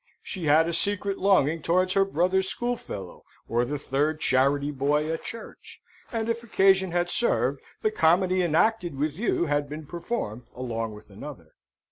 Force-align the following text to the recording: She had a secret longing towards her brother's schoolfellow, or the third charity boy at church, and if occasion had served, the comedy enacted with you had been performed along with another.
She 0.23 0.45
had 0.45 0.67
a 0.67 0.73
secret 0.73 1.19
longing 1.19 1.61
towards 1.61 1.93
her 1.93 2.05
brother's 2.05 2.47
schoolfellow, 2.49 3.23
or 3.47 3.65
the 3.65 3.77
third 3.77 4.19
charity 4.19 4.71
boy 4.71 5.07
at 5.11 5.21
church, 5.23 5.79
and 6.11 6.27
if 6.27 6.41
occasion 6.43 6.89
had 6.91 7.07
served, 7.07 7.61
the 7.83 7.91
comedy 7.91 8.41
enacted 8.41 8.95
with 8.97 9.15
you 9.15 9.45
had 9.45 9.69
been 9.69 9.85
performed 9.85 10.47
along 10.55 10.95
with 10.95 11.11
another. 11.11 11.53